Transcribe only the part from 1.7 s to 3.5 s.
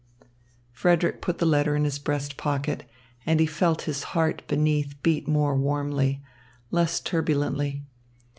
in his breast pocket, and he